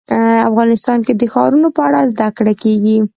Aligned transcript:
افغانستان 0.49 0.99
کې 1.05 1.13
د 1.15 1.21
ښارونو 1.33 1.67
په 1.75 1.81
اړه 1.87 2.09
زده 2.11 2.27
کړه 2.37 2.53
کېږي. 2.63 2.97